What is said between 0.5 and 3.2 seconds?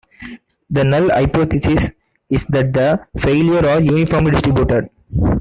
The null hypothesis is that the